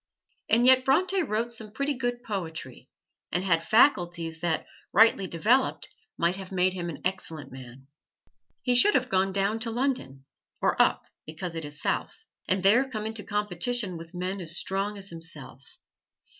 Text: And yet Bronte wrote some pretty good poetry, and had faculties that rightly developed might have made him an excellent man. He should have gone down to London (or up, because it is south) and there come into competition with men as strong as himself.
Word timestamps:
And 0.49 0.65
yet 0.65 0.83
Bronte 0.83 1.21
wrote 1.21 1.53
some 1.53 1.69
pretty 1.73 1.93
good 1.93 2.23
poetry, 2.23 2.89
and 3.31 3.43
had 3.43 3.63
faculties 3.63 4.39
that 4.39 4.65
rightly 4.91 5.27
developed 5.27 5.89
might 6.17 6.37
have 6.37 6.51
made 6.51 6.73
him 6.73 6.89
an 6.89 7.03
excellent 7.05 7.51
man. 7.51 7.85
He 8.63 8.73
should 8.73 8.95
have 8.95 9.09
gone 9.09 9.31
down 9.31 9.59
to 9.59 9.69
London 9.69 10.25
(or 10.59 10.81
up, 10.81 11.03
because 11.27 11.53
it 11.53 11.65
is 11.65 11.79
south) 11.79 12.25
and 12.47 12.63
there 12.63 12.89
come 12.89 13.05
into 13.05 13.23
competition 13.23 13.95
with 13.95 14.15
men 14.15 14.41
as 14.41 14.57
strong 14.57 14.97
as 14.97 15.09
himself. 15.09 15.63